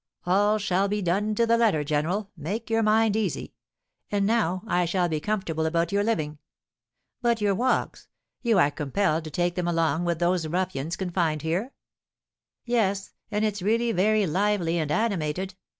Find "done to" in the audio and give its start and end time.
1.03-1.45